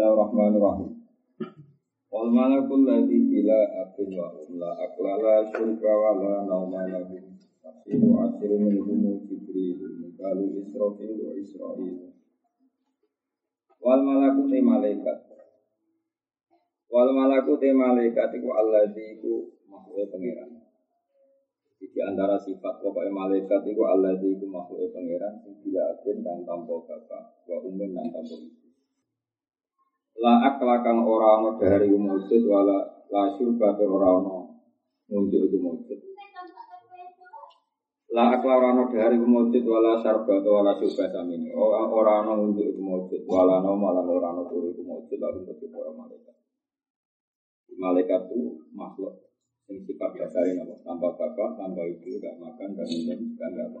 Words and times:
Bismillahirrahmanirrahim. 0.00 0.90
Wal 2.08 2.32
malakul 2.32 2.88
ladzi 2.88 3.20
bila 3.20 3.84
akin 3.84 4.16
wa 4.16 4.32
la 4.56 4.72
aklala 4.80 5.44
syurba 5.52 5.92
wa 5.92 6.16
la 6.16 6.40
nauma 6.48 6.88
lahu. 6.88 7.20
Tafsiru 7.60 8.08
asiru 8.24 8.64
minhum 8.64 9.20
jibril 9.28 9.76
Mikalu 10.00 10.56
israfil 10.64 11.20
wa 11.20 11.36
israil 11.36 12.16
Wal 13.76 14.00
malaku 14.00 14.48
te 14.48 14.58
malaikat 14.64 15.18
Wal 16.88 17.08
malaku 17.12 17.60
te 17.60 17.68
malaikat 17.68 18.40
iku 18.40 18.56
alladzi 18.56 19.20
iku 19.20 19.52
makhluk 19.68 20.08
pangeran 20.08 20.64
di 21.76 22.00
antara 22.00 22.40
sifat 22.40 22.80
pokoknya 22.80 23.12
malaikat 23.12 23.68
itu 23.68 23.84
Allah 23.84 24.16
itu 24.16 24.48
makhluk 24.48 24.96
pangeran 24.96 25.44
tidak 25.44 26.00
agen 26.00 26.24
dan 26.24 26.40
tanpa 26.48 26.88
bapak 26.88 27.36
wa 27.44 27.56
dan 27.60 28.08
tanpa. 28.08 28.59
La 30.20 30.36
akla 30.52 30.84
kang 30.84 31.00
ora 31.00 31.40
ana 31.40 31.50
dari 31.56 31.88
wujud 31.88 32.44
wala 32.44 32.84
la 33.08 33.22
syurba 33.40 33.72
ora 33.72 34.20
ana 34.20 34.36
wujud 35.08 35.48
itu 35.48 35.56
wujud. 35.56 35.98
La 38.12 38.36
akla 38.36 38.52
ora 38.60 38.68
ana 38.76 38.84
dari 38.92 39.16
wujud 39.16 39.64
wala 39.64 39.96
syarba 40.04 40.44
wala 40.44 40.76
syurba 40.76 41.08
samini. 41.08 41.48
Ora 41.56 42.20
ana 42.20 42.36
wujud 42.36 42.68
itu 42.68 42.82
wujud 42.84 43.24
wala 43.24 43.64
ana 43.64 43.72
malah 43.72 44.04
ora 44.04 44.28
ana 44.36 44.44
turu 44.44 44.68
itu 44.76 44.84
wujud 44.84 45.16
lalu 45.16 45.48
tetep 45.48 45.72
ora 45.72 45.88
malaikat. 45.96 46.36
Malaikat 47.80 48.20
itu 48.28 48.60
makhluk 48.76 49.24
yang 49.72 49.80
sifat 49.88 50.10
dasarnya 50.20 50.66
apa? 50.66 50.74
Tanpa 50.82 51.14
bapak, 51.14 51.54
tanpa 51.54 51.86
ibu, 51.86 52.02
tidak 52.18 52.34
makan, 52.42 52.74
dan 52.74 52.86
minum, 52.90 53.38
tidak 53.38 53.70
apa. 53.70 53.80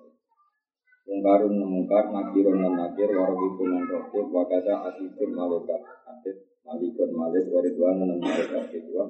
Mungkarun 1.01 1.57
mungkar, 1.57 2.13
nakirun 2.13 2.61
lan 2.61 2.73
nakir, 2.77 3.09
warabikun 3.09 3.67
lan 3.73 3.83
rokib, 3.89 4.29
wakasa 4.29 4.85
asifun 4.85 5.33
malaikat, 5.33 5.81
atit, 6.05 6.35
malikun 6.61 7.09
malik, 7.09 7.49
waridwan 7.49 8.05
lan 8.05 8.21
malaikat 8.21 8.69
ridwan. 8.69 9.09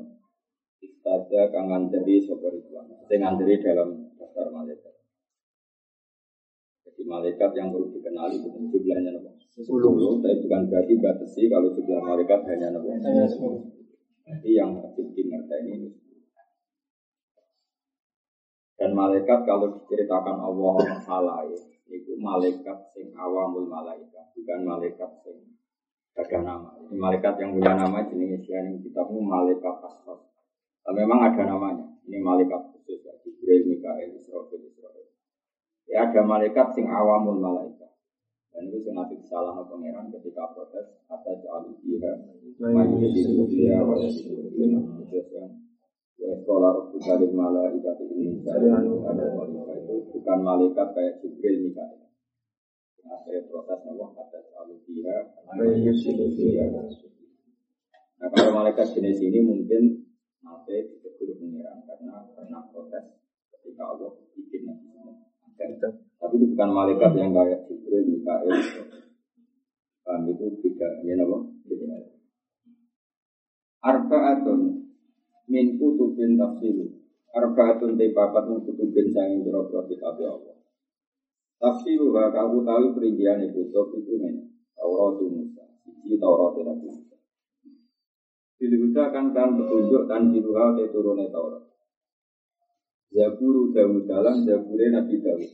Istada 0.80 1.52
kang 1.52 1.68
nganteri 1.68 2.16
sopa 2.24 2.48
ridwan. 2.48 2.88
Sing 3.06 3.20
nganteri 3.20 3.60
dalam 3.60 4.08
daftar 4.16 4.48
malaikat. 4.56 4.94
Jadi 6.88 7.02
malaikat 7.06 7.52
yang 7.60 7.70
perlu 7.76 7.92
dikenali 7.92 8.40
bukan 8.40 8.64
jumlahnya 8.72 9.10
nopo. 9.12 9.30
Sepuluh, 9.52 10.24
tapi 10.24 10.36
bukan 10.48 10.62
berarti 10.72 10.94
batasi 10.96 11.52
kalau 11.52 11.76
jumlah 11.76 12.02
malaikat 12.02 12.40
hanya 12.50 12.72
nopo. 12.72 12.96
Jadi 14.32 14.50
yang 14.56 14.80
wajib 14.80 15.12
dimengerti 15.12 15.58
ini 15.68 15.90
dan 18.92 19.00
malaikat 19.00 19.48
kalau 19.48 19.72
diceritakan 19.72 20.36
Allah 20.36 20.76
salah 21.08 21.48
ya, 21.48 21.56
itu 21.96 22.12
malaikat 22.20 22.92
sing 22.92 23.16
awamul 23.16 23.64
malaikat, 23.64 24.36
bukan 24.36 24.68
malaikat 24.68 25.08
sing 25.24 25.40
ada 26.20 26.38
nama. 26.44 26.76
Ini 26.76 27.00
malaikat 27.00 27.40
yang 27.40 27.56
punya 27.56 27.72
nama 27.72 28.04
jenis 28.04 28.44
yang 28.52 28.84
kitabmu 28.84 29.24
malaikat 29.24 29.80
asfal. 29.80 30.28
Nah, 30.84 30.92
memang 30.92 31.24
ada 31.24 31.40
namanya. 31.56 31.88
Ini 32.04 32.20
malaikat 32.20 32.76
khusus 32.76 33.00
ya, 33.08 33.16
Jibril, 33.24 33.64
Mikael, 33.64 34.12
Israfil, 34.20 34.60
Israfil. 34.60 35.08
Ya 35.88 36.12
ada 36.12 36.28
malaikat 36.28 36.76
sing 36.76 36.92
awamul 36.92 37.40
malaikat. 37.40 37.96
Dan 38.52 38.76
itu 38.76 38.92
nanti 38.92 39.16
salah 39.24 39.56
pangeran 39.72 40.12
ketika 40.12 40.52
protes 40.52 41.00
atas 41.08 41.40
majlis 42.60 43.08
dia, 43.48 43.80
wajib 43.88 44.36
dia, 44.52 45.31
Sekolah 46.52 46.84
Rasul 46.84 47.00
dari 47.00 47.32
malaikat 47.32 47.96
ini 48.12 48.44
ada 48.44 48.84
itu 49.72 49.96
bukan 50.12 50.40
malaikat 50.44 50.88
kayak 50.92 51.24
Jibril 51.24 51.72
kan. 51.72 51.96
Nah, 53.08 53.24
saya 53.24 53.40
protes 53.48 53.80
nama 53.88 54.12
atas 54.20 54.52
alufia. 54.60 55.32
Nah, 58.20 58.28
kalau 58.36 58.52
malaikat 58.52 58.84
jenis 58.84 59.24
ini 59.24 59.40
mungkin 59.40 60.12
nanti 60.44 60.92
ditegur 60.92 61.40
pengiran 61.40 61.88
karena 61.88 62.20
pernah 62.36 62.68
protes 62.68 63.16
ketika 63.56 63.96
Allah 63.96 64.12
bikin 64.36 64.68
nabi 64.68 64.92
Tapi 66.20 66.34
itu 66.36 66.46
bukan 66.52 66.70
malaikat 66.76 67.12
yang 67.16 67.32
kayak 67.32 67.64
Jibril, 67.72 68.12
Mikael. 68.12 68.60
Paham 70.04 70.28
itu 70.28 70.52
beda, 70.60 71.00
ya 71.08 71.16
nama? 71.16 71.48
Arba'atun 73.80 74.91
min 75.52 75.76
kutubin 75.76 76.40
tafsiru 76.40 76.88
arbaatun 77.36 78.00
te 78.00 78.16
papat 78.16 78.44
min 78.48 78.60
kutubin 78.64 79.08
sanging 79.12 79.44
biro-biro 79.44 79.84
kitab 79.92 80.16
Allah. 80.16 80.56
Tafsiru 81.60 82.16
ha 82.16 82.32
kamu 82.32 82.64
tahu 82.64 82.86
perincian 82.96 83.44
kutub 83.52 83.92
itu 84.00 84.16
men. 84.16 84.36
Taurat 84.80 85.20
Musa. 85.22 85.64
Siji 85.84 86.18
Taurat 86.18 86.58
Nabi 86.58 86.88
Musa. 86.90 87.16
Bilhuda 88.58 89.04
kan 89.14 89.30
kan 89.36 89.60
petunjuk 89.60 90.10
dan 90.10 90.34
diruha 90.34 90.74
te 90.74 90.90
turune 90.90 91.30
Taurat. 91.30 91.68
Zaburu 93.12 93.76
Dawud 93.76 94.10
dalam 94.10 94.42
Zabure 94.42 94.88
Nabi 94.90 95.16
Dawud. 95.22 95.52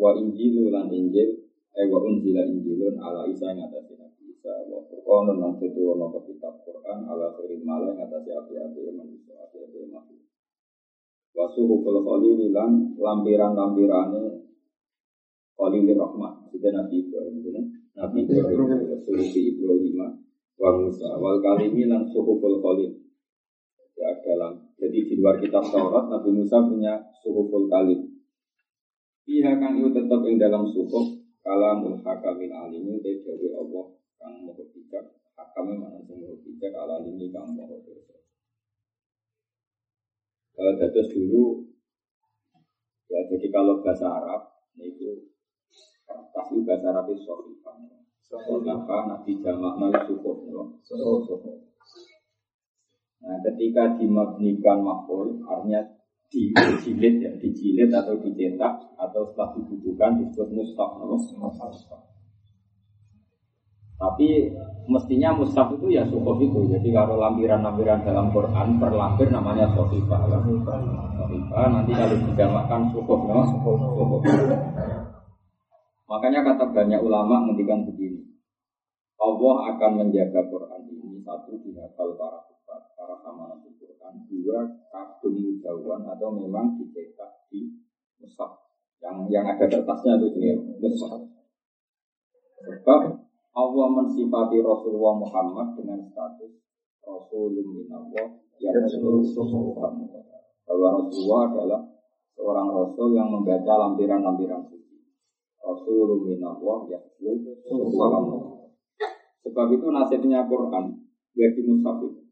Wa 0.00 0.16
Injilu 0.18 0.72
lan 0.72 0.88
Injil 0.90 1.50
Eh 1.70 1.86
wa 1.86 2.02
unjila 2.02 2.42
Injilun 2.50 2.98
ala 2.98 3.30
Isa 3.30 3.54
yang 3.54 3.62
atas 3.70 3.89
Isa 4.40 4.56
wa 4.72 4.80
Furqanun 4.88 5.36
lan 5.36 5.52
tuturno 5.60 6.08
ke 6.16 6.32
kitab 6.32 6.64
Quran 6.64 7.04
ala 7.04 7.28
khairin 7.36 7.60
malah 7.60 7.92
yang 7.92 8.08
atas 8.08 8.24
api-api 8.24 8.88
manusia 8.88 9.36
api-api 9.36 9.84
makhluk. 9.92 10.24
Wasuhu 11.36 11.84
kul 11.84 12.00
khalili 12.00 12.48
lan 12.48 12.96
lampiran-lampirane 12.96 14.40
Khalilur 15.60 15.92
Rahman 16.00 16.48
Sudah 16.48 16.72
Nabi 16.72 17.04
Ibrahim 17.04 17.36
Nabi 17.92 18.18
Ibrahim 18.24 18.96
Suruh 19.04 19.28
Ibrahim 19.28 19.98
wa 20.56 20.70
Musa. 20.72 21.20
Wal 21.20 21.44
kalimi 21.44 21.84
lan 21.84 22.08
suhuful 22.08 22.64
khalil. 22.64 22.96
Ya 23.92 24.24
dalam 24.24 24.72
jadi 24.80 25.04
di 25.04 25.20
luar 25.20 25.36
kitab 25.36 25.68
Taurat 25.68 26.08
Nabi 26.08 26.32
Musa 26.32 26.64
punya 26.64 26.96
suhuful 27.20 27.68
kalim 27.68 28.08
Pihak 29.28 29.60
kang 29.60 29.76
itu 29.76 29.92
tetap 29.92 30.24
yang 30.24 30.40
dalam 30.40 30.64
suhuf 30.64 31.20
kalamul 31.44 32.00
hakamil 32.00 32.48
alimi 32.56 33.04
dari 33.04 33.52
Allah 33.52 34.00
kang 34.20 34.44
mau 34.44 34.52
bijak 34.52 35.16
hakam 35.32 35.80
mana 35.80 35.96
sing 36.04 36.20
mau 36.20 36.36
bijak 36.44 36.76
ala 36.76 37.00
ini 37.08 37.32
kang 37.32 37.56
mau 37.56 37.64
dosa 37.64 38.20
terus 40.76 41.08
dulu 41.08 41.64
ya 43.08 43.24
jadi 43.32 43.48
kalau 43.48 43.80
bahasa 43.80 44.12
Arab 44.12 44.60
itu 44.76 45.32
pasti 46.36 46.60
bahasa 46.68 46.92
Arab 46.92 47.08
itu 47.16 47.24
sofifa 47.24 47.72
sofifa 48.20 48.96
nabi 49.08 49.40
jamak 49.40 49.74
mal 49.80 49.92
sukup 50.04 50.44
nah 53.24 53.36
ketika 53.48 53.96
dimabnikan 53.96 54.84
makhluk 54.84 55.40
artinya 55.48 55.80
dijilid 56.28 57.24
ya 57.24 57.32
dijilid 57.40 57.88
atau 57.88 58.20
dicetak 58.20 58.74
atau 59.00 59.22
setelah 59.32 59.48
dibutuhkan 59.56 60.20
disebut 60.20 60.48
mustaf 60.52 60.90
mustaf 61.00 62.09
tapi 64.00 64.48
mestinya 64.88 65.36
mushaf 65.36 65.76
itu 65.76 65.92
ya 65.92 66.08
sukof 66.08 66.40
itu. 66.40 66.72
Jadi 66.72 66.88
kalau 66.88 67.20
lampiran-lampiran 67.20 68.00
dalam 68.00 68.32
Quran 68.32 68.80
per 68.80 68.96
lampir 68.96 69.28
namanya 69.28 69.68
sofifa. 69.76 70.16
Sofifa 71.20 71.60
nanti 71.68 71.92
kalau 71.92 72.16
digamakan 72.16 72.88
sukof, 72.96 73.20
no? 73.28 73.44
sukof. 73.44 74.22
Makanya 76.08 76.40
kata 76.42 76.64
banyak 76.72 77.00
ulama 77.04 77.44
menghentikan 77.44 77.84
begini. 77.86 78.24
Allah 79.20 79.76
akan 79.76 79.90
menjaga 80.00 80.48
Quran 80.48 80.80
ini 80.88 81.20
satu 81.20 81.60
dihafal 81.60 82.16
para 82.16 82.40
ustaz, 82.48 82.82
para 82.96 83.20
hamalan 83.20 83.60
Quran, 83.76 84.14
dua 84.32 84.64
kadung 84.88 85.36
mudawan 85.36 86.08
atau 86.08 86.32
memang 86.32 86.80
dicetak 86.80 87.44
di 87.52 87.84
mushaf 88.16 88.64
yang 89.04 89.28
yang 89.28 89.44
ada 89.44 89.68
kertasnya 89.68 90.16
itu 90.24 90.40
ini 90.40 90.56
mushaf. 90.80 91.20
Sebab 92.64 93.29
Allah 93.50 93.86
mensifati 93.90 94.62
Rasulullah 94.62 95.14
Muhammad 95.18 95.74
dengan 95.74 95.98
status 96.06 96.52
Rasulullah 97.02 97.66
minallah 97.66 98.26
yang 98.62 98.78
Rasulullah 98.78 99.90
bahwa 100.66 100.88
Rasulullah 101.02 101.42
adalah 101.50 101.80
seorang 102.38 102.68
Rasul 102.70 103.18
yang 103.18 103.28
membaca 103.34 103.72
lampiran-lampiran 103.74 104.62
suci 104.70 105.02
Rasulullah 105.58 106.18
minallah 106.22 106.78
yang 106.86 107.04
Rasulullah 107.18 108.60
Sebab 109.40 109.66
itu 109.72 109.86
nasibnya 109.88 110.44
Quran 110.46 111.00
ya 111.34 111.48
di 111.56 111.62
mushaf 111.64 111.98
itu. 112.04 112.22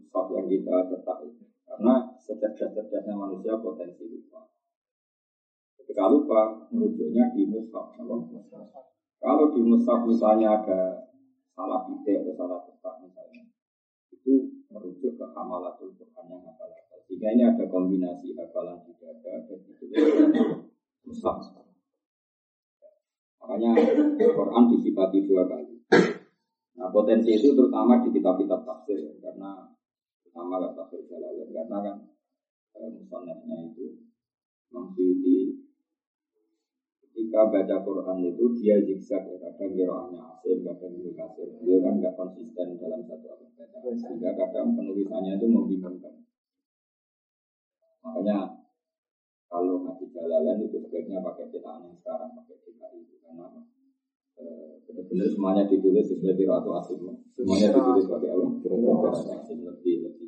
Mushaf 0.00 0.26
yang 0.32 0.46
kita 0.48 0.88
cetak 0.88 1.18
itu. 1.28 1.44
Karena 1.68 1.94
secerdas-cerdasnya 2.16 3.14
manusia 3.16 3.60
potensi 3.60 4.08
lupa. 4.08 4.50
Ketika 5.78 6.08
lupa, 6.08 6.68
merujuknya 6.72 7.36
di 7.36 7.44
mushaf. 7.46 7.92
Kalau 9.22 9.54
di 9.54 9.62
mushaf 9.62 10.02
misalnya 10.02 10.58
ada 10.58 11.06
salah 11.54 11.86
titik 11.86 12.26
atau 12.26 12.34
salah 12.34 12.58
cetak 12.66 12.94
misalnya, 13.06 13.46
itu 14.10 14.50
merujuk 14.66 15.14
ke 15.14 15.26
amalatul 15.30 15.94
Quran 15.94 16.26
yang 16.26 16.42
hafal 16.42 16.74
Jika 17.06 17.26
ini 17.30 17.42
ada 17.46 17.64
kombinasi 17.70 18.34
hafalan 18.34 18.82
tidak 18.82 19.22
ada 19.22 19.46
dan 19.46 19.58
itu 19.62 19.84
mushaf. 21.06 21.38
Makanya 23.38 23.70
Quran 24.18 24.64
disifati 24.74 25.18
dua 25.22 25.46
kali. 25.46 25.86
Nah 26.78 26.88
potensi 26.90 27.30
itu 27.30 27.54
terutama 27.54 28.02
di 28.02 28.10
kitab-kitab 28.10 28.66
tafsir 28.66 28.98
karena 29.22 29.70
Nama 30.32 30.64
gak 30.64 30.72
tafsir 30.72 31.04
Jalalain 31.04 31.48
karena 31.52 31.78
kan 31.84 31.96
eh, 32.80 32.88
musonetnya 32.88 33.56
itu 33.68 34.00
Mamsidi 34.72 35.61
ketika 37.22 37.46
baca 37.46 37.76
Quran 37.86 38.18
itu 38.26 38.44
dia 38.58 38.74
zigzag 38.82 39.22
ya. 39.30 39.38
Kadang 39.38 39.78
kiroahnya 39.78 40.18
asim 40.34 40.58
kadang 40.66 40.90
Ibnu 40.90 41.14
kasir 41.14 41.46
dia 41.62 41.78
kan 41.78 41.94
nggak 42.02 42.18
konsisten 42.18 42.74
dalam 42.82 42.98
satu 43.06 43.30
baca. 43.30 43.78
Sehingga 43.94 44.34
kadang 44.34 44.74
penulisannya 44.74 45.38
itu 45.38 45.46
membingungkan. 45.46 46.18
Makanya 48.02 48.58
kalau 49.46 49.78
ngaji 49.86 50.10
jalalan 50.10 50.66
itu 50.66 50.82
sebaiknya 50.82 51.22
pakai 51.22 51.46
cetakan 51.46 51.86
yang 51.86 51.94
sekarang 51.94 52.34
pakai 52.34 52.58
cetak 52.58 52.90
itu 52.98 53.14
karena 53.22 53.46
eh, 54.42 54.82
benar-benar 54.82 55.28
semuanya 55.30 55.62
ditulis 55.70 56.10
sesuai 56.10 56.34
atau 56.42 56.74
asim 56.74 56.98
semuanya 57.38 57.70
ditulis 57.70 58.04
pakai 58.10 58.34
Allah 58.34 58.50
lebih 58.50 59.96
lebih 60.10 60.26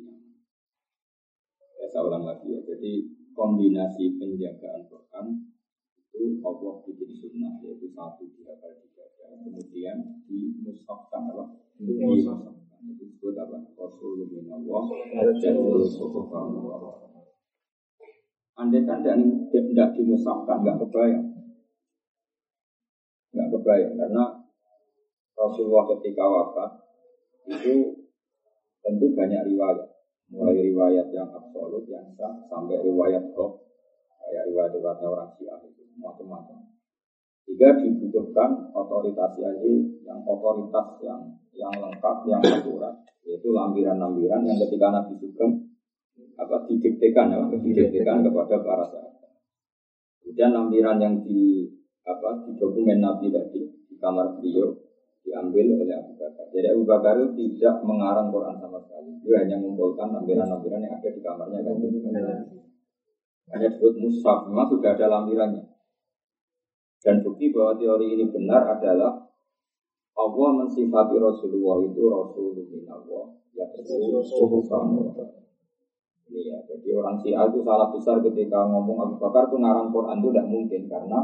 saya 1.91 2.01
ulang 2.07 2.23
lagi 2.23 2.51
ya. 2.51 2.59
Jadi 2.63 3.07
kombinasi 3.35 4.15
penjagaan 4.19 4.83
Quran 4.87 5.25
itu 6.15 6.39
Allah 6.39 6.73
bikin 6.87 7.11
sunnah 7.11 7.59
yaitu 7.59 7.91
satu 7.91 8.23
dihafal 8.23 8.71
dijaga 8.79 9.35
kemudian 9.43 10.23
dimusafkan 10.23 11.27
apa? 11.35 11.59
Dimusafkan 11.75 12.55
itu 12.87 13.03
disebut 13.03 13.35
apa? 13.35 13.57
Rasulullah 13.75 14.83
dan 15.43 15.55
Rasulullah. 15.59 16.83
Andai 18.55 18.87
kan 18.87 19.03
tidak 19.03 19.89
dimusafkan, 19.99 20.63
nggak 20.63 20.79
kebayang, 20.87 21.27
nggak 23.35 23.49
kebayang 23.51 23.99
karena 23.99 24.23
Rasulullah 25.35 25.85
ketika 25.91 26.23
wafat 26.23 26.71
itu 27.51 28.07
tentu 28.79 29.07
banyak 29.11 29.43
riwayat 29.51 29.91
mulai 30.31 30.57
riwayat 30.57 31.11
yang 31.13 31.29
absolut 31.29 31.85
yang 31.85 32.09
sah 32.17 32.33
sampai 32.49 32.81
riwayat 32.81 33.21
kok 33.35 33.65
kayak 34.25 34.49
riwayat-riwayat 34.49 34.99
orang 35.05 35.29
Syiah 35.37 35.61
itu 35.61 35.84
macam-macam. 35.99 36.75
Jika 37.45 37.77
dibutuhkan 37.77 38.73
otoritas 38.73 39.37
yaji 39.37 40.01
yang 40.01 40.19
otoritas 40.25 40.87
yang 41.05 41.21
yang 41.55 41.71
lengkap, 41.77 42.17
yang 42.27 42.41
akurat, 42.41 42.95
yaitu 43.23 43.53
lampiran-lampiran 43.53 44.41
yang 44.43 44.57
ketika 44.59 44.91
Nabi 44.91 45.13
Sugeng 45.21 45.53
apa 46.35 46.67
didiktekan 46.67 47.31
ya, 47.31 47.39
didiktekan 47.47 48.25
kepada 48.25 48.55
para 48.59 48.85
sahabat. 48.91 49.39
Kemudian 50.19 50.51
lampiran 50.51 50.97
yang 50.99 51.15
di 51.23 51.69
apa 52.03 52.43
di 52.43 52.57
dokumen 52.57 52.99
Nabi 52.99 53.31
tadi 53.31 53.61
di 53.61 53.95
kamar 54.01 54.35
beliau 54.41 54.73
diambil 55.25 55.65
oleh 55.81 55.95
Abu 55.95 56.13
Bakar. 56.17 56.45
Jadi 56.53 56.67
Abu 56.69 56.83
Bakar 56.85 57.17
tidak 57.33 57.75
mengarang 57.81 58.29
Quran 58.29 58.55
sama 58.61 58.77
sekali. 58.83 59.11
Dia 59.25 59.41
hanya 59.41 59.57
mengumpulkan 59.57 60.13
lampiran-lampiran 60.13 60.81
yang 60.85 60.93
ada 60.97 61.09
di 61.09 61.21
kamarnya 61.21 61.59
kan. 61.65 61.75
Hanya 63.53 63.67
disebut 63.69 63.93
mushaf, 64.01 64.49
memang 64.49 64.67
sudah 64.69 64.91
ada 64.97 65.05
lampirannya. 65.09 65.74
Dan 67.05 67.21
bukti 67.21 67.53
bahwa 67.53 67.77
teori 67.77 68.17
ini 68.17 68.25
benar 68.33 68.65
adalah 68.65 69.13
Allah 70.15 70.49
mensifati 70.57 71.21
Rasulullah 71.21 71.85
itu 71.85 72.01
Rasulullah 72.09 72.65
ya 73.53 73.65
ini 76.25 76.41
ya, 76.49 76.57
jadi 76.65 76.89
orang 76.97 77.21
Syiah 77.21 77.45
itu 77.45 77.61
salah 77.61 77.93
besar 77.93 78.17
ketika 78.25 78.65
ngomong 78.65 78.97
Abu 78.97 79.15
Bakar 79.21 79.45
itu 79.45 79.61
ngarang 79.61 79.93
Quran 79.93 80.17
itu 80.17 80.29
tidak 80.33 80.47
mungkin 80.49 80.81
karena 80.89 81.19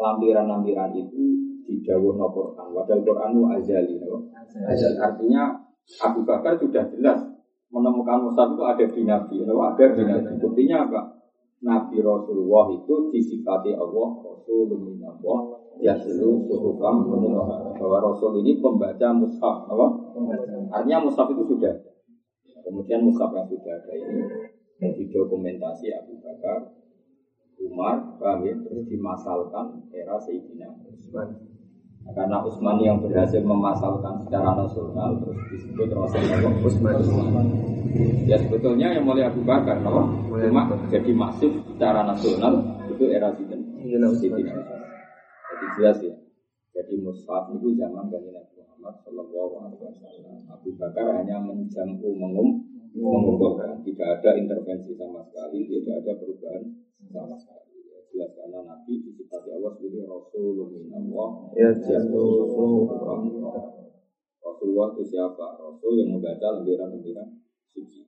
lampiran-lampiran 0.00 0.90
itu 0.96 1.22
di 1.64 1.74
Quran. 1.84 2.66
Wadal 2.72 3.00
Quran 3.04 3.28
itu 3.36 3.42
azali. 3.52 3.94
Azali. 4.64 4.96
Artinya 4.96 5.42
Abu 6.00 6.24
Bakar 6.24 6.56
sudah 6.56 6.88
jelas 6.88 7.20
menemukan 7.68 8.24
Musab 8.24 8.56
itu 8.56 8.62
ada 8.64 8.84
di 8.88 9.02
Nabi. 9.04 9.34
Ada 9.44 9.84
di 9.92 10.02
Nabi. 10.08 10.30
Buktinya 10.40 10.76
apa? 10.88 11.00
Nabi 11.62 12.02
Rasulullah 12.02 12.66
itu 12.74 12.94
disifati 13.14 13.70
Allah 13.76 14.08
Rasulullah 14.24 15.14
ya 15.78 15.94
seluruh 15.98 16.78
bahwa 16.78 17.98
Rasul 18.02 18.40
ini 18.42 18.58
pembaca 18.58 19.08
mushaf 19.14 19.68
apa? 19.70 19.86
Artinya 20.70 21.06
mushaf 21.06 21.30
itu 21.30 21.44
sudah 21.46 21.74
kemudian 22.64 23.04
mushaf 23.04 23.30
yang 23.34 23.46
sudah 23.46 23.74
ada 23.76 23.92
ini 23.94 24.22
didokumentasi 24.80 25.92
Abu 25.94 26.18
Bakar 26.20 26.74
Umar, 27.64 28.18
ya? 28.44 28.54
terus 28.60 28.84
dimasalkan 28.90 29.88
era 29.94 30.18
Sayyidina 30.20 30.68
Utsman. 30.84 31.53
Karena 32.12 32.36
Utsman 32.44 32.76
yang 32.84 33.00
berhasil 33.00 33.40
memasalkan 33.40 34.20
secara 34.28 34.52
nasional 34.52 35.16
terus 35.24 35.40
disebut 35.48 35.88
Rasulullah 35.88 36.52
Utsman. 36.60 37.46
Ya 38.28 38.36
sebetulnya 38.36 38.92
yang 38.92 39.08
mulai 39.08 39.24
Abu 39.24 39.40
Bakar, 39.46 39.80
no? 39.80 40.12
cuma 40.28 40.68
jadi 40.92 41.10
masif 41.16 41.52
secara 41.72 42.04
nasional 42.04 42.60
itu 42.92 43.04
era 43.08 43.32
Sidin. 43.32 43.62
Jadi 43.80 45.66
jelas 45.80 45.98
ya. 46.04 46.14
Jadi 46.74 46.94
Mus'ab 47.00 47.54
itu 47.54 47.72
zaman 47.78 48.10
dari 48.10 48.34
Nabi 48.34 48.52
Muhammad 48.58 48.94
Shallallahu 49.06 49.54
Alaihi 49.62 49.82
Wasallam. 49.86 50.44
Abu 50.50 50.74
Bakar 50.74 51.06
hanya 51.22 51.38
menjamu 51.38 52.10
mengum 52.18 52.66
mengumpulkan, 52.94 53.82
tidak 53.82 54.22
ada 54.22 54.38
intervensi 54.38 54.94
sama 54.94 55.22
sekali, 55.26 55.66
tidak 55.66 56.02
ada 56.02 56.12
perubahan 56.14 56.62
sama 57.10 57.34
sekali 57.38 57.73
jelas 58.14 58.30
karena 58.38 58.62
Nabi 58.62 59.02
disifati 59.02 59.50
Allah 59.50 59.74
sebagai 59.74 60.06
Rasulullah 60.06 60.70
Allah 60.94 61.28
ya 61.58 61.68
Rasulullah 64.44 64.88
itu 64.94 65.02
siapa? 65.08 65.56
Rasul 65.56 65.92
yang 65.98 66.14
membaca 66.14 66.46
lembaran-lembaran 66.60 67.28
suci. 67.72 68.04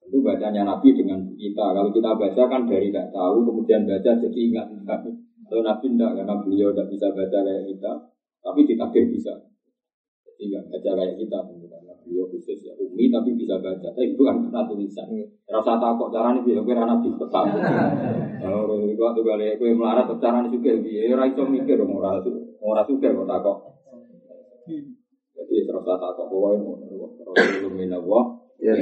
Tentu 0.00 0.18
bacanya 0.22 0.62
Nabi 0.64 0.96
dengan 0.96 1.24
kita. 1.36 1.64
Kalau 1.72 1.90
kita 1.92 2.10
baca 2.16 2.42
kan 2.48 2.62
dari 2.66 2.88
tidak 2.90 3.12
tahu, 3.12 3.36
kemudian 3.44 3.84
baca 3.84 4.10
jadi 4.16 4.40
ingat. 4.50 4.66
Kalau 5.46 5.62
Nabi 5.62 5.86
tidak, 5.94 6.10
karena 6.18 6.34
beliau 6.42 6.68
tidak 6.74 6.88
bisa 6.90 7.06
baca 7.14 7.38
kayak 7.44 7.64
kita, 7.70 7.92
tapi 8.42 8.60
ditakdir 8.66 9.04
bisa. 9.10 9.34
Nggak 10.36 10.62
baca 10.68 10.90
kayak 11.00 11.16
kita, 11.16 11.38
tentu 11.48 11.66
karena 11.66 11.92
beliau 12.04 12.28
khusus 12.28 12.60
ya 12.60 12.72
umi 12.76 13.08
tapi 13.08 13.32
bisa 13.34 13.56
baca. 13.56 13.88
Tapi 13.88 14.12
bukan 14.14 14.46
kena 14.46 14.62
tulisan. 14.68 15.08
Rasa 15.48 15.72
takut 15.80 16.12
caranya 16.12 16.44
biar 16.44 16.60
kira 16.60 16.84
Nabi 16.84 17.08
tetap. 17.16 17.44
Kalau 18.36 18.76
itu 18.84 19.00
waktu 19.00 19.22
kali 19.24 19.44
gue 19.56 19.70
melarat 19.72 20.12
caranya 20.20 20.48
juga 20.52 20.76
dia 20.84 21.08
ora 21.16 21.24
iso 21.24 21.42
mikir 21.48 21.80
ora 21.80 22.20
ora 22.60 22.82
juga 22.84 23.08
kok 23.10 23.28
takut. 23.28 23.58
Jadi 25.36 25.56
terus 25.64 25.84
takut 25.84 26.26
pokoknya 26.28 26.58
mau 26.60 26.76
Rasulullah 27.32 27.72
minallah 27.72 28.24
ya 28.60 28.72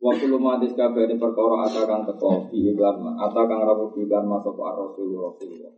Waktu 0.00 0.32
lu 0.32 0.40
matis 0.40 0.72
kabeh 0.72 1.04
ini 1.04 1.20
perkara 1.20 1.68
atakan 1.68 2.08
teko 2.08 2.48
di 2.48 2.72
iklan 2.72 3.04
atakan 3.20 3.60
rawu 3.68 3.92
di 3.92 4.08
iklan 4.08 4.24
masuk 4.24 4.56
Rasulullah 4.56 5.28
Rasulullah. 5.28 5.76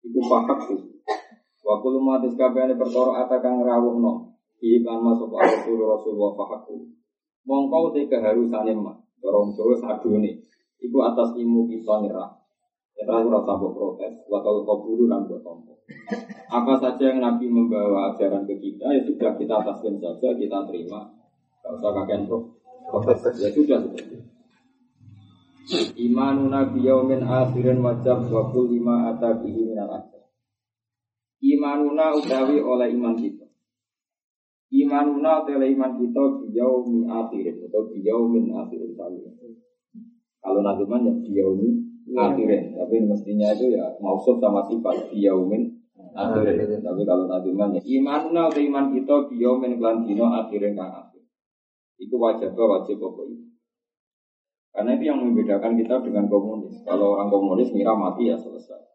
Iku 0.00 0.20
pahak 0.24 0.58
sih. 0.64 0.80
Waktu 1.70 1.86
lu 1.86 2.00
matis 2.02 2.34
kabeh 2.34 2.66
ini 2.66 2.74
perkara 2.74 3.22
atakan 3.22 3.62
rawuh 3.62 4.02
no 4.02 4.34
di 4.58 4.82
iklan 4.82 5.06
masuk 5.06 5.30
Rasulullah 5.30 5.94
Rasulullah 5.94 6.34
pahakku. 6.34 6.82
Mongkau 7.46 7.94
te 7.94 8.10
keharusane 8.10 8.74
mah 8.74 8.98
Dorong 9.22 9.54
Jawa 9.54 10.02
nih. 10.18 10.34
Iku 10.80 10.98
atas 11.04 11.36
ilmu 11.38 11.70
kita 11.70 12.02
nyerah. 12.02 12.40
Kita 12.96 13.16
ora 13.16 13.40
sambut 13.48 13.72
protes, 13.72 14.12
waktu 14.28 14.60
kau 14.68 14.84
buru 14.84 15.08
dan 15.08 15.24
buat 15.24 15.40
tombol. 15.40 15.72
Apa 16.52 16.76
saja 16.76 17.08
yang 17.08 17.24
Nabi 17.24 17.48
membawa 17.48 18.12
ajaran 18.12 18.44
ke 18.44 18.60
kita, 18.60 18.92
ya 18.92 19.00
sudah 19.00 19.40
kita 19.40 19.56
ataskan 19.56 19.96
saja, 19.96 20.28
kita 20.36 20.68
terima. 20.68 21.08
Gak 21.64 21.80
usah 21.80 21.96
kakek 21.96 22.28
protes, 22.28 23.40
ya 23.40 23.48
sudah 23.56 23.80
seperti 23.88 24.20
Imanu 25.96 26.50
nabi 26.50 26.82
yaumin 26.82 27.22
akhirin 27.22 27.78
wajab 27.80 28.26
wa 28.26 28.52
lima 28.68 29.16
atabihi 29.16 29.70
minal. 29.70 30.19
Imanuna 31.40 32.12
utawi 32.12 32.60
oleh 32.60 32.92
iman 32.92 33.16
kita. 33.16 33.48
Imanuna 34.70 35.40
oleh 35.42 35.72
iman 35.72 35.92
kita 35.96 36.22
biyaumi 36.44 37.08
akhirin 37.08 37.64
atau 37.64 37.88
biyaumin 37.88 38.52
akhirin 38.52 38.92
sami. 38.94 39.24
Kalau 40.40 40.60
nazuman 40.60 41.08
ya 41.08 41.12
biyaumi 41.16 41.68
akhirin, 42.12 42.76
tapi 42.76 42.96
mestinya 43.08 43.50
itu 43.56 43.72
ya 43.72 43.88
mausuf 43.98 44.36
sama 44.36 44.60
sifat 44.68 45.08
biyaumin 45.08 45.80
akhir. 46.14 46.44
Tapi 46.84 47.02
kalau 47.08 47.24
naduman 47.24 47.76
ya 47.76 47.82
iman 48.00 48.22
atau 48.30 48.60
iman 48.60 48.84
kita 48.92 49.14
biomen 49.32 49.80
klan 49.80 50.04
dino 50.04 50.28
akhirin 50.28 50.76
kang 50.76 50.92
akhir. 50.92 51.22
Itu 52.00 52.16
wajib 52.16 52.52
wajib 52.56 53.00
pokok 53.00 53.24
itu. 53.32 53.44
Karena 54.70 54.94
itu 54.94 55.04
yang 55.10 55.18
membedakan 55.18 55.74
kita 55.74 55.98
dengan 56.04 56.30
komunis. 56.30 56.78
Kalau 56.86 57.18
orang 57.18 57.28
komunis 57.28 57.74
ngira 57.74 57.92
mati 57.92 58.30
ya 58.30 58.38
selesai. 58.38 58.89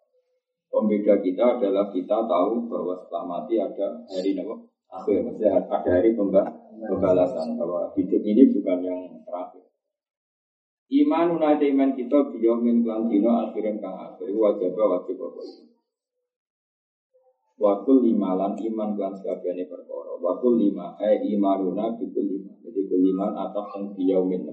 Pembeda 0.75 1.23
kita 1.23 1.55
adalah 1.55 1.87
kita 1.87 2.27
tahu 2.27 2.67
bahwa 2.67 2.99
setelah 2.99 3.23
mati 3.23 3.55
ada 3.55 3.95
hari 4.11 4.35
nama 4.35 4.59
akhir, 4.91 5.23
maksudnya 5.23 5.63
ada 5.71 5.87
hari 5.87 6.11
pembalasan 6.19 7.55
bahwa 7.55 7.95
hidup 7.95 8.19
ini 8.19 8.51
bukan 8.51 8.83
yang 8.83 8.99
terakhir. 9.23 9.71
Iman 10.91 11.39
iman 11.39 11.89
kita 11.95 12.19
biyomin 12.35 12.83
klan 12.83 13.07
dino 13.07 13.31
akhirin 13.47 13.79
kang 13.79 13.95
akhir 13.95 14.27
wajib 14.35 14.75
wajib 14.75 15.15
apa 15.15 15.41
itu. 15.47 15.63
Wakul 17.55 18.03
lima 18.03 18.35
lan 18.35 18.59
iman 18.59 18.99
klan 18.99 19.15
sekabiane 19.15 19.71
perkara. 19.71 20.19
Wakul 20.19 20.59
lima 20.59 20.99
eh 20.99 21.23
imanuna 21.23 21.95
bikul 21.95 22.27
lima. 22.27 22.51
Jadi 22.59 22.83
kul 22.83 22.99
lima 22.99 23.31
atas 23.47 23.79
yang 23.79 23.95
biyomin 23.95 24.43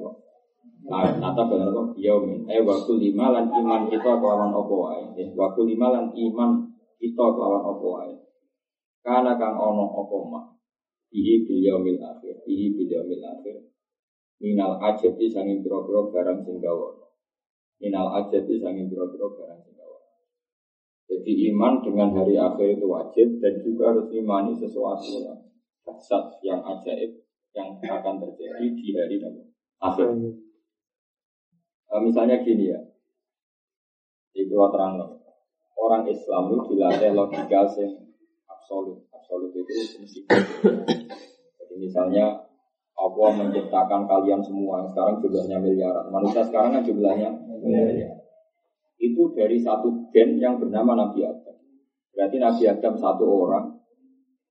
Nata 0.83 1.43
benar 1.47 1.71
kok 1.71 1.95
yaumin. 1.95 2.43
Eh 2.51 2.59
waktu 2.67 2.93
lima 2.99 3.31
lan 3.31 3.47
iman 3.55 3.87
kita 3.87 4.19
kelawan 4.19 4.51
opo 4.51 4.75
wae. 4.91 5.03
Waktu 5.15 5.61
lima 5.71 5.95
lan 5.95 6.11
iman 6.11 6.51
kita 6.99 7.25
kelawan 7.31 7.63
opo 7.63 7.87
wae. 7.99 8.15
Karena 9.03 9.39
kang 9.39 9.55
ono 9.55 9.87
opo 10.03 10.27
mak. 10.27 10.45
Ihi 11.15 11.47
bil 11.47 11.63
yaumil 11.63 12.03
akhir. 12.03 12.43
Ihi 12.49 12.75
bil 12.75 12.91
yaumil 12.91 13.23
akhir. 13.23 13.57
Minal 14.43 14.75
ajati 14.83 15.31
sangin 15.31 15.63
biro-biro 15.63 16.11
barang 16.11 16.43
sing 16.43 16.59
Minal 17.79 18.07
ajati 18.19 18.59
sangin 18.59 18.91
biro-biro 18.91 19.39
barang 19.39 19.61
sing 19.63 19.79
Jadi 21.13 21.33
iman 21.53 21.79
dengan 21.85 22.09
hari 22.17 22.35
akhir 22.35 22.81
itu 22.81 22.87
wajib 22.89 23.39
dan 23.39 23.61
juga 23.61 23.93
harus 23.93 24.09
imani 24.11 24.57
sesuatu 24.57 25.13
yang 25.21 25.39
dasar, 25.85 26.33
yang 26.41 26.65
ajaib 26.65 27.21
yang 27.53 27.77
akan 27.79 28.17
terjadi 28.17 28.67
di 28.73 28.89
hari 28.97 29.21
akhir. 29.77 30.09
Nah, 31.93 32.01
misalnya 32.01 32.41
gini 32.41 32.73
ya, 32.73 32.81
di 34.33 34.49
Pulau 34.49 34.73
Terang 34.73 34.97
orang 35.77 36.09
Islam 36.09 36.49
itu 36.49 36.73
dilatih 36.73 37.13
logika 37.13 37.69
yang 37.77 37.93
absolut, 38.49 39.05
absolut 39.13 39.53
itu. 39.53 40.01
Jadi 41.61 41.75
misalnya 41.77 42.49
Allah 42.97 43.31
menciptakan 43.37 44.09
kalian 44.09 44.41
semua, 44.41 44.89
sekarang 44.89 45.21
jumlahnya 45.21 45.61
miliaran. 45.61 46.09
Manusia 46.09 46.41
sekarang 46.49 46.81
kan 46.81 46.83
jumlahnya 46.87 47.29
miliaran. 47.61 48.17
Itu 48.97 49.37
dari 49.37 49.61
satu 49.61 50.09
gen 50.09 50.41
yang 50.41 50.57
bernama 50.57 50.97
Nabi 50.97 51.29
Adam. 51.29 51.57
Berarti 52.17 52.37
Nabi 52.41 52.63
Adam 52.73 52.95
satu 52.97 53.25
orang, 53.29 53.69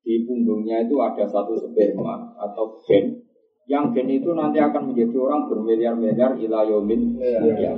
di 0.05 0.25
punggungnya 0.29 0.85
itu 0.85 0.97
ada 1.01 1.25
satu 1.25 1.57
sperma 1.57 2.37
atau 2.37 2.77
gen 2.85 3.30
yang 3.69 3.93
gen 3.93 4.09
itu 4.09 4.33
nanti 4.33 4.57
akan 4.57 4.91
menjadi 4.91 5.15
orang 5.21 5.47
bermiliar-miliar 5.49 6.33
ilayomin 6.37 7.17
ya. 7.19 7.73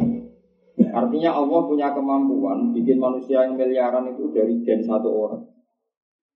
Artinya 0.93 1.29
Allah 1.37 1.59
punya 1.69 1.93
kemampuan 1.93 2.73
bikin 2.73 2.97
manusia 2.97 3.45
yang 3.45 3.57
miliaran 3.57 4.09
itu 4.13 4.31
dari 4.33 4.57
gen 4.65 4.81
satu 4.81 5.09
orang. 5.09 5.43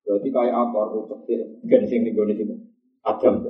Berarti 0.06 0.30
kayak 0.30 0.56
apa? 0.56 0.80
Rucek 0.94 1.42
gen 1.68 1.84
sing 1.90 2.06
nih 2.06 2.14
itu 2.14 2.56
Adam. 3.02 3.44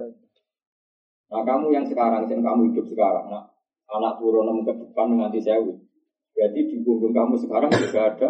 Nah 1.27 1.41
kamu 1.43 1.75
yang 1.75 1.83
sekarang, 1.83 2.23
yang 2.31 2.39
kamu 2.39 2.71
hidup 2.71 2.87
sekarang, 2.87 3.27
nah 3.27 3.43
anak 3.91 4.15
turun 4.21 4.63
ke 4.63 4.73
depan 4.79 5.17
nanti 5.17 5.43
sewu. 5.43 5.75
Berarti 6.31 6.59
di 6.71 6.77
punggung 6.85 7.11
kamu 7.11 7.35
sekarang 7.35 7.71
juga 7.73 8.01
ada 8.13 8.29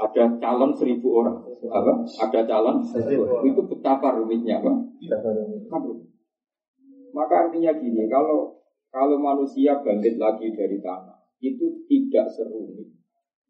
ada 0.00 0.24
calon 0.40 0.72
seribu 0.74 1.22
orang. 1.22 1.44
Apa? 1.68 1.92
Ada 2.26 2.40
calon 2.48 2.82
seribu. 2.82 3.44
Itu 3.44 3.62
betapa 3.68 4.16
rumitnya, 4.16 4.58
Pak. 4.64 4.76
Maka 7.10 7.48
artinya 7.48 7.72
gini, 7.76 8.06
kalau 8.06 8.60
kalau 8.90 9.16
manusia 9.22 9.78
bangkit 9.82 10.18
lagi 10.18 10.50
dari 10.54 10.78
tanah, 10.82 11.18
itu 11.40 11.86
tidak 11.86 12.26
serumit 12.34 12.90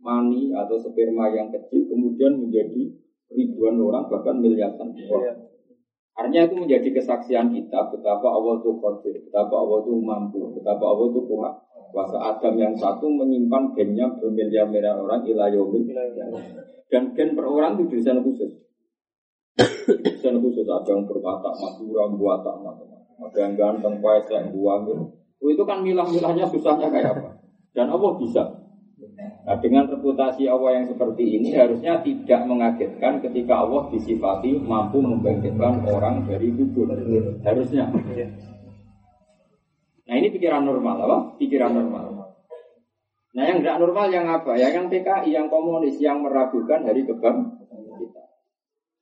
mani 0.00 0.52
atau 0.56 0.80
sperma 0.80 1.28
yang 1.32 1.52
kecil 1.52 1.84
kemudian 1.92 2.40
menjadi 2.40 2.88
ribuan 3.30 3.76
orang 3.78 4.08
bahkan 4.08 4.40
miliaran 4.40 4.96
orang. 4.96 4.96
Iya. 4.96 5.32
Artinya 6.16 6.42
itu 6.48 6.56
menjadi 6.56 6.88
kesaksian 7.00 7.48
kita 7.52 7.88
betapa 7.92 8.28
Allah 8.28 8.60
itu 8.60 8.76
qadir, 8.76 9.16
betapa 9.24 9.54
Allah 9.56 9.78
itu 9.84 9.92
mampu, 10.00 10.40
betapa 10.56 10.84
Allah 10.84 11.06
itu 11.08 11.20
kuat. 11.24 11.54
Kuasa 11.90 12.18
Adam 12.22 12.54
yang 12.54 12.74
satu 12.78 13.10
menyimpan 13.10 13.74
gennya 13.74 14.06
bermiliar-miliar 14.14 14.94
orang 14.94 15.26
ilayomil 15.26 15.90
dan 16.86 17.10
gen 17.18 17.34
per 17.34 17.46
orang 17.50 17.74
itu 17.74 17.98
desain 17.98 18.22
khusus. 18.22 18.62
Desain 20.06 20.38
khusus 20.38 20.66
ada 20.70 20.86
yang 20.86 21.02
berkata 21.02 21.50
madura, 21.50 22.06
buat 22.14 22.46
tak 22.46 22.56
ada 23.20 23.38
yang 23.38 23.54
ganteng, 23.54 24.00
kuat, 24.00 24.24
yang 24.32 24.48
buang 24.50 24.88
gitu. 24.88 25.04
Itu 25.40 25.62
kan 25.68 25.84
milah-milahnya 25.84 26.48
susahnya 26.48 26.88
kayak 26.88 27.16
apa. 27.16 27.40
Dan 27.76 27.92
Allah 27.92 28.12
bisa. 28.16 28.44
Nah 29.20 29.56
dengan 29.60 29.88
reputasi 29.88 30.44
Allah 30.48 30.80
yang 30.80 30.86
seperti 30.88 31.40
ini 31.40 31.56
harusnya 31.56 32.04
tidak 32.04 32.44
mengagetkan 32.44 33.24
ketika 33.24 33.64
Allah 33.64 33.88
disifati 33.88 34.60
mampu 34.60 35.00
membangkitkan 35.00 35.84
orang 35.88 36.28
dari 36.28 36.52
kubur. 36.52 36.92
Harusnya. 37.40 37.88
Nah 40.04 40.14
ini 40.18 40.28
pikiran 40.34 40.64
normal 40.66 40.96
apa? 41.06 41.18
Pikiran 41.40 41.72
normal. 41.72 42.36
Nah 43.30 43.44
yang 43.46 43.62
tidak 43.62 43.78
normal 43.78 44.06
yang 44.10 44.26
apa? 44.26 44.58
Ya 44.58 44.74
yang 44.74 44.90
PKI, 44.90 45.30
yang 45.30 45.46
komunis, 45.46 45.96
yang 46.02 46.20
meragukan 46.20 46.82
hari 46.82 47.06
kebang 47.06 47.59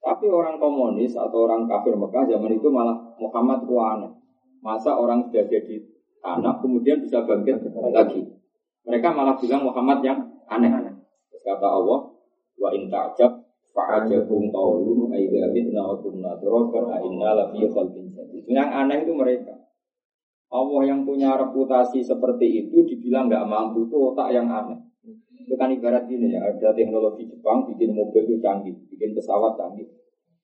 tapi 0.09 0.25
orang 0.33 0.57
komunis 0.57 1.12
atau 1.12 1.45
orang 1.45 1.69
kafir 1.69 1.93
Mekah 1.93 2.25
zaman 2.25 2.57
itu 2.57 2.73
malah 2.73 2.97
Muhammad 3.21 3.69
aneh. 3.69 4.12
Masa 4.65 4.97
orang 4.97 5.29
sudah 5.29 5.45
jadi 5.45 5.85
anak 6.25 6.65
kemudian 6.65 7.05
bisa 7.05 7.29
bangkit 7.29 7.61
lagi. 7.93 8.25
Mereka 8.88 9.12
malah 9.12 9.37
bilang 9.37 9.69
Muhammad 9.69 10.00
yang 10.00 10.25
aneh. 10.49 10.73
Terus 11.29 11.45
kata 11.45 11.69
Allah, 11.69 12.09
wa 12.57 12.69
in 12.73 12.88
ta'jab 12.88 13.37
fa'ajabum 13.77 14.49
qawlum 14.49 15.12
aidha 15.12 15.53
mitna 15.53 15.85
wa 15.85 16.00
kunna 16.00 16.41
turaban 16.41 16.88
inna 17.05 17.37
la 17.37 17.45
fi 17.53 17.69
khalqin 17.69 18.09
jadid. 18.09 18.49
Yang 18.49 18.69
aneh 18.73 19.05
itu 19.05 19.12
mereka. 19.12 19.61
Allah 20.49 20.88
yang 20.88 21.05
punya 21.05 21.37
reputasi 21.37 22.00
seperti 22.00 22.65
itu 22.65 22.81
dibilang 22.88 23.29
nggak 23.29 23.45
mampu 23.45 23.85
itu 23.85 23.97
otak 24.00 24.33
yang 24.33 24.49
aneh. 24.49 24.88
Itu 25.49 25.57
kan 25.57 25.73
ibarat 25.73 26.05
gini 26.05 26.37
ya, 26.37 26.45
ada 26.45 26.76
teknologi 26.76 27.25
Jepang 27.25 27.64
bikin 27.73 27.97
mobil 27.97 28.28
itu 28.28 28.37
canggih, 28.37 28.76
bikin 28.93 29.17
pesawat 29.17 29.57
canggih. 29.57 29.88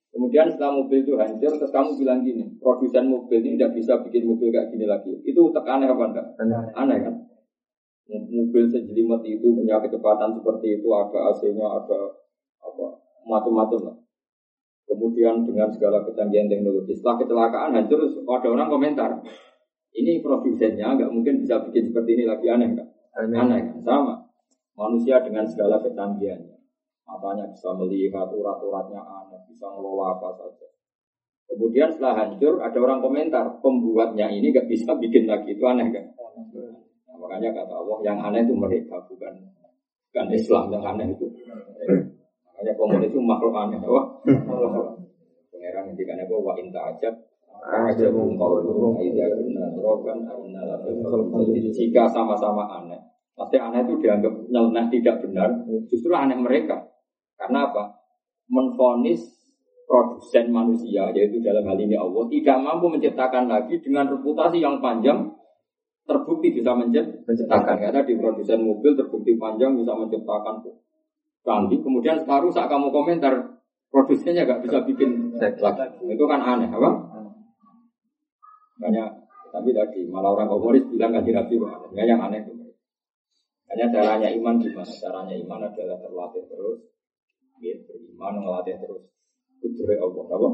Kemudian 0.09 0.49
setelah 0.49 0.81
mobil 0.81 1.05
itu 1.05 1.13
hancur, 1.21 1.53
terus 1.61 1.69
kamu 1.69 2.01
bilang 2.01 2.25
gini, 2.25 2.57
produsen 2.57 3.13
mobil 3.13 3.45
ini 3.45 3.61
tidak 3.61 3.77
bisa 3.77 4.01
bikin 4.01 4.25
mobil 4.25 4.49
kayak 4.49 4.73
gini 4.73 4.89
lagi. 4.89 5.13
Itu 5.29 5.53
tak 5.53 5.69
aneh 5.69 5.93
apa 5.93 6.05
enggak? 6.09 6.27
Aneh, 6.41 6.57
aneh 6.73 6.99
kan? 7.05 7.15
Mobil 8.33 8.65
sejelimet 8.65 9.21
itu 9.29 9.53
punya 9.53 9.77
kecepatan 9.85 10.33
seperti 10.33 10.81
itu, 10.81 10.89
ada 10.89 11.37
AC-nya, 11.37 11.69
ada 11.69 12.01
apa 12.65 12.87
macam-macam 13.29 13.93
lah. 13.93 13.97
Kemudian 14.89 15.45
dengan 15.45 15.69
segala 15.69 16.01
kecanggihan 16.01 16.49
teknologi, 16.49 16.97
setelah 16.97 17.21
kecelakaan 17.21 17.77
hancur, 17.77 18.01
ada 18.09 18.49
orang 18.49 18.73
komentar, 18.73 19.21
ini 19.93 20.25
produsennya 20.25 20.97
nggak 20.97 21.13
mungkin 21.13 21.45
bisa 21.45 21.61
bikin 21.69 21.93
seperti 21.93 22.17
ini 22.17 22.25
lagi 22.25 22.47
aneh 22.49 22.73
kan? 22.73 22.89
Aneh, 23.21 23.37
aneh 23.37 23.61
kan? 23.69 23.77
Sama. 23.85 24.24
Manusia 24.75 25.23
dengan 25.23 25.47
segala 25.47 25.79
kecanggihannya 25.79 26.55
Matanya 27.05 27.45
bisa 27.53 27.69
melihat 27.77 28.33
urat-uratnya 28.33 28.97
aneh, 28.97 29.41
bisa 29.45 29.69
ngelola 29.69 30.17
apa 30.17 30.33
saja. 30.41 30.67
Kemudian 31.45 31.93
setelah 31.93 32.25
hancur, 32.25 32.57
ada 32.65 32.79
orang 32.81 33.05
komentar, 33.05 33.61
pembuatnya 33.61 34.33
ini 34.33 34.49
gak 34.49 34.65
bisa 34.65 34.97
bikin 34.97 35.29
lagi, 35.29 35.53
itu 35.53 35.61
aneh 35.69 35.85
kan? 35.93 36.01
Nah, 36.01 37.17
makanya 37.21 37.53
kata 37.53 37.75
Allah, 37.77 37.99
yang 38.01 38.17
aneh 38.25 38.41
itu 38.41 38.57
mereka, 38.57 38.97
bukan 39.05 39.37
bukan 40.09 40.27
Islam 40.33 40.73
yang 40.73 40.85
aneh 40.97 41.13
itu. 41.13 41.29
Makanya 42.49 42.73
komunis 42.81 43.13
itu 43.13 43.21
makhluk 43.21 43.53
aneh, 43.53 43.77
wah. 43.85 44.09
Pangeran 45.53 45.93
ngendikan 45.93 46.25
apa 46.25 46.35
wa 46.41 46.53
inta 46.57 46.81
ajab 46.89 47.15
kunna 49.45 49.67
turaban 49.77 50.19
Jika 51.71 52.03
sama-sama 52.09 52.65
aneh, 52.81 52.94
pasti 53.35 53.57
aneh 53.59 53.83
itu 53.83 53.99
dianggap 53.99 54.31
nyeleneh 54.51 54.87
tidak 54.95 55.27
benar, 55.27 55.51
justru 55.91 56.15
aneh 56.15 56.39
mereka. 56.39 56.87
Karena 57.35 57.67
apa? 57.67 57.99
Menfonis 58.47 59.21
produsen 59.85 60.55
manusia, 60.55 61.11
yaitu 61.13 61.43
dalam 61.43 61.67
hal 61.67 61.77
ini 61.77 61.99
Allah, 61.99 62.25
tidak 62.31 62.57
mampu 62.63 62.87
menciptakan 62.89 63.51
lagi 63.51 63.83
dengan 63.83 64.09
reputasi 64.09 64.63
yang 64.63 64.79
panjang, 64.79 65.29
terbukti 66.07 66.55
bisa 66.55 66.73
menciptakan. 66.73 67.77
Karena 67.77 68.01
di 68.07 68.15
produsen 68.17 68.65
mobil 68.65 68.97
terbukti 68.97 69.37
panjang 69.37 69.77
bisa 69.77 69.93
menciptakan 69.93 70.65
canggih. 71.45 71.81
Kemudian 71.85 72.17
sekarang 72.25 72.49
saat 72.49 72.73
kamu 72.73 72.89
komentar, 72.89 73.61
produsennya 73.93 74.49
nggak 74.49 74.63
bisa 74.65 74.79
bikin 74.89 75.37
lagi. 75.37 75.85
Itu 76.01 76.25
kan 76.25 76.41
aneh, 76.41 76.71
apa? 76.73 76.91
Banyak. 78.81 79.09
Tapi 79.55 79.71
tadi 79.71 80.11
malah 80.11 80.35
orang 80.35 80.51
komunis 80.51 80.83
bilang 80.91 81.15
tidak 81.23 81.47
ya 81.95 82.03
yang 82.03 82.19
aneh 82.19 82.43
itu. 82.43 82.64
Hanya 83.75 83.91
caranya 83.91 84.29
iman 84.31 84.55
gimana? 84.63 84.87
Caranya 84.87 85.35
iman 85.35 85.61
adalah 85.67 85.99
terlatih 85.99 86.47
terus 86.47 86.79
Ya, 87.63 87.75
beriman 87.87 88.35
ngelatih 88.43 88.77
terus. 88.83 89.03
Kudure 89.63 89.97
Allah, 89.99 90.25
apa? 90.31 90.49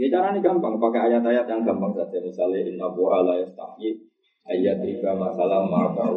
Ya 0.00 0.06
cara 0.08 0.32
ini 0.32 0.40
gampang, 0.40 0.80
pakai 0.80 1.12
ayat-ayat 1.12 1.44
yang 1.44 1.60
gampang 1.66 1.92
saja. 1.92 2.16
Misalnya 2.24 2.64
inna 2.64 2.88
bu'a 2.88 3.20
la 3.20 3.36
yastahi 3.36 4.00
ayat 4.48 4.80
tiga 4.80 5.12
masalah 5.12 5.60
maka 5.68 6.08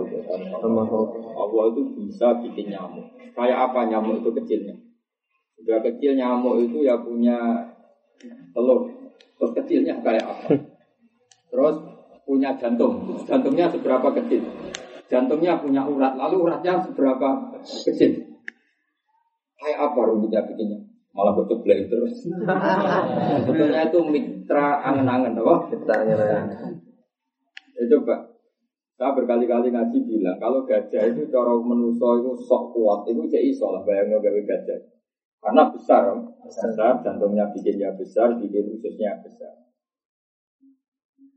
Allah 1.36 1.64
itu 1.74 1.82
bisa 2.00 2.40
bikin 2.40 2.72
nyamuk. 2.72 3.04
Kayak 3.36 3.60
apa 3.72 3.92
nyamuk 3.92 4.24
itu 4.24 4.30
kecilnya? 4.32 4.76
Sudah 5.60 5.84
kecil 5.84 6.16
nyamuk 6.16 6.64
itu 6.64 6.86
ya 6.86 6.96
punya 7.02 7.68
telur. 8.56 8.88
Terus 9.36 9.52
kecilnya 9.58 10.00
kayak 10.00 10.24
apa? 10.24 10.48
Terus 11.52 11.76
punya 12.24 12.56
jantung. 12.56 13.04
Jantungnya 13.28 13.68
seberapa 13.68 14.08
kecil? 14.16 14.48
Jantungnya 15.14 15.62
punya 15.62 15.86
urat. 15.86 16.18
Lalu 16.18 16.50
uratnya 16.50 16.82
seberapa 16.82 17.54
kecil? 17.62 18.42
Kayak 19.62 19.80
apa 19.94 20.00
rumitnya 20.10 20.42
bikinnya? 20.50 20.82
Malah 21.14 21.38
bocor 21.38 21.62
beli 21.62 21.86
terus. 21.86 22.26
Sebetulnya 23.46 23.86
itu 23.86 24.00
mitra 24.10 24.82
angen-angen, 24.82 25.38
apa? 25.38 25.70
Kita 25.70 25.94
angen-angen. 26.02 26.82
Ya 27.78 27.84
coba. 27.94 28.34
Saya 28.98 29.14
berkali-kali 29.14 29.70
ngaji 29.70 29.98
bilang, 30.06 30.38
kalau 30.42 30.66
gajah 30.66 31.02
itu 31.06 31.30
cara 31.30 31.54
menuso 31.62 32.08
itu 32.18 32.32
sok 32.46 32.74
kuat, 32.74 33.06
itu 33.10 33.26
jadi 33.30 33.54
iso 33.54 33.70
lah 33.70 33.82
bayangnya 33.86 34.18
gawe 34.22 34.42
gajah. 34.46 34.80
Karena 35.42 35.70
besar, 35.70 36.14
besar, 36.42 37.02
jantungnya 37.06 37.50
bikinnya 37.54 37.94
besar, 37.94 38.38
bikin 38.38 38.74
ususnya 38.74 39.18
besar. 39.22 39.63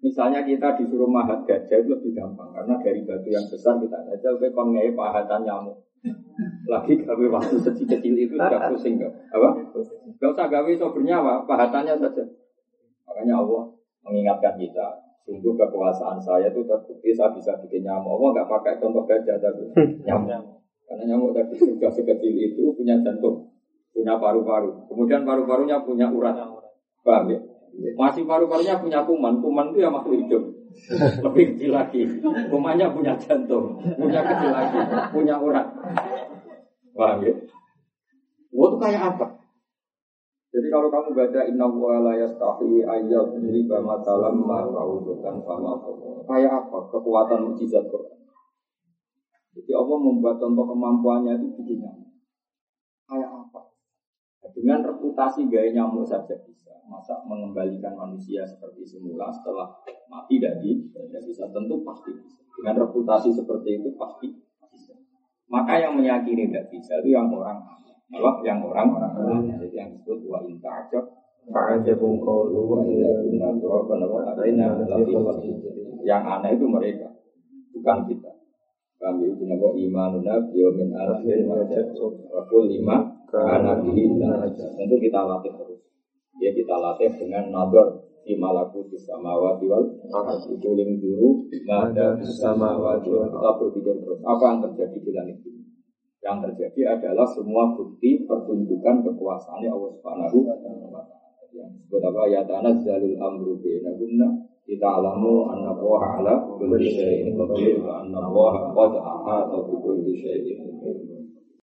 Misalnya 0.04 0.44
kita 0.44 0.76
disuruh 0.76 1.08
mahat 1.08 1.42
gajah 1.48 1.80
itu 1.80 1.88
lebih 1.88 2.12
gampang 2.12 2.52
karena 2.52 2.76
dari 2.76 3.00
batu 3.02 3.28
yang 3.32 3.44
besar 3.48 3.80
kita 3.80 3.96
aja 4.04 4.28
lebih 4.36 4.52
kon 4.52 4.76
pahatan 4.92 5.40
nyamuk. 5.42 5.76
Lagi 6.66 6.98
gawe 7.00 7.24
waktu 7.32 7.56
kecil-kecil 7.62 8.14
itu 8.14 8.34
sudah 8.36 8.70
pusing 8.70 9.00
gak? 9.00 9.10
Apa? 9.32 9.48
Gak 10.20 10.30
usah 10.30 10.46
gawe 10.46 10.70
so 10.76 10.92
bernyawa, 10.92 11.46
pahatannya 11.48 11.94
saja. 11.96 12.22
Makanya 13.06 13.34
Allah 13.40 13.62
mengingatkan 14.04 14.54
kita, 14.58 14.86
sungguh 15.24 15.54
kekuasaan 15.56 16.18
saya 16.20 16.50
itu 16.50 16.62
terbukti 16.62 17.10
saya 17.10 17.32
bisa 17.34 17.56
bikin 17.64 17.86
nyamuk. 17.86 18.18
Allah 18.18 18.28
nggak 18.36 18.48
pakai 18.50 18.74
contoh 18.78 19.02
gajah 19.08 19.38
tapi 19.40 19.64
nyamuk. 20.04 20.60
Karena 20.86 21.02
nyamuk 21.14 21.34
tadi 21.34 21.54
sudah 21.58 21.90
sekecil 21.90 22.34
itu 22.34 22.70
punya 22.76 22.94
jantung, 23.02 23.50
punya 23.90 24.14
paru-paru. 24.20 24.86
Kemudian 24.86 25.26
paru-parunya 25.26 25.82
punya 25.82 26.06
urat. 26.12 26.36
Paham 27.02 27.30
ya? 27.30 27.38
Masih 27.76 28.24
paru-parunya 28.24 28.80
punya 28.80 29.04
kuman, 29.04 29.40
kuman 29.44 29.72
itu 29.72 29.84
ya 29.84 29.90
makhluk 29.92 30.24
hidup. 30.24 30.42
Lebih 31.24 31.44
kecil 31.56 31.70
lagi. 31.72 32.02
Kumannya 32.52 32.92
punya 32.92 33.12
jantung, 33.20 33.80
punya 33.96 34.20
kecil 34.24 34.50
lagi, 34.52 34.78
punya 35.12 35.36
urat. 35.40 35.66
Paham 36.96 37.20
ya? 37.20 37.34
Wah 38.56 38.68
itu 38.72 38.76
kayak 38.80 39.02
apa? 39.12 39.26
Jadi 40.48 40.72
kalau 40.72 40.88
kamu 40.88 41.12
baca 41.12 41.40
Inna 41.44 41.68
wa 41.68 42.00
la 42.00 42.16
yastahi 42.16 42.80
ayat 42.80 43.36
jadi 43.36 43.60
bama 43.68 44.00
talam 44.00 44.40
ma'raudukan 44.40 45.44
fama 45.44 45.76
Kayak 46.24 46.64
apa 46.64 46.78
kekuatan 46.88 47.52
mujizat 47.52 47.84
Quran? 47.92 48.16
Jadi 49.52 49.72
Allah 49.76 49.98
membuat 50.00 50.40
contoh 50.40 50.64
kemampuannya 50.64 51.36
itu 51.36 51.48
begini. 51.60 51.84
Kayak 53.04 53.28
apa? 53.28 53.75
Dengan 54.54 54.84
reputasi 54.84 55.48
gaya 55.50 55.72
nyamuk 55.72 56.06
saja 56.06 56.34
bisa. 56.44 56.74
Masa 56.86 57.18
mengembalikan 57.26 57.98
manusia 57.98 58.46
seperti 58.46 58.86
semula 58.86 59.32
setelah 59.32 59.66
mati 60.06 60.38
dari 60.38 60.86
tidak 60.92 61.22
bisa. 61.26 61.48
Tentu 61.50 61.82
pasti 61.82 62.10
bisa. 62.14 62.40
Dengan 62.58 62.74
reputasi 62.86 63.30
seperti 63.34 63.82
itu 63.82 63.88
pasti 63.98 64.28
bisa. 64.70 64.94
Maka 65.50 65.82
yang 65.82 65.98
meyakini 65.98 66.50
tidak 66.50 66.70
bisa 66.70 67.00
itu 67.02 67.16
yang 67.16 67.26
orang 67.32 67.58
apa? 67.58 67.90
Yang 68.46 68.58
orang 68.70 68.88
orang 68.94 69.10
Jadi 69.58 69.74
yang 69.74 69.90
disebut 69.90 70.30
wa 70.30 70.38
inta 70.46 70.70
ajab 70.86 71.06
Fa'ajabun 71.46 72.18
qawlu 72.26 72.82
yang 76.06 76.22
aneh 76.22 76.50
itu 76.54 76.66
mereka, 76.66 77.08
bukan 77.74 77.98
kita. 78.10 78.30
Kami 78.96 79.30
itu 79.30 79.42
nama 79.46 79.68
imanuna 79.74 80.34
biomin 80.50 80.90
akhir 80.94 81.46
wakul 81.46 82.64
lima 82.66 83.10
karena 83.30 83.72
tentu 83.78 84.96
kita 84.98 85.20
latih 85.26 85.52
terus. 85.54 85.80
Ya 86.38 86.50
kita 86.52 86.76
latih 86.78 87.10
dengan 87.16 87.50
nador 87.50 88.06
di 88.26 88.34
malaku 88.34 88.90
di 88.90 88.98
samawati 88.98 89.70
wal 89.70 89.86
itu 90.50 90.68
lim 90.74 90.98
dulu 90.98 91.46
ada 91.70 92.18
samawati 92.18 93.08
wal 93.08 93.30
kita 93.30 93.50
berpikir 93.62 93.94
terus 94.02 94.20
apa 94.26 94.44
yang 94.50 94.58
terjadi 94.66 94.98
di 94.98 95.10
langit 95.14 95.38
ini. 95.46 95.62
Yang 96.22 96.36
terjadi 96.50 96.98
adalah 96.98 97.26
semua 97.30 97.70
bukti 97.78 98.26
pertunjukan 98.26 99.06
kekuasaannya 99.06 99.70
Allah 99.70 99.90
Subhanahu 99.94 100.38
wa 100.42 100.56
taala. 100.58 101.02
Yang 101.54 101.68
disebut 101.78 102.02
apa 102.02 102.22
ya 102.28 102.40
tanazzalul 102.44 103.16
amru 103.16 103.56
kita 104.66 104.88
alamu 104.98 105.46
anna 105.46 105.70
Allah 105.70 106.02
ala 106.18 106.34
kulli 106.42 106.90
syai'in 106.90 107.38
qadir 107.38 107.78
wa 107.86 108.02
anna 108.02 108.18
Allah 108.18 108.74
qad 108.74 108.92
ahata 108.98 109.62
bi 109.62 109.74
kulli 109.78 110.12
syai'in 110.18 110.58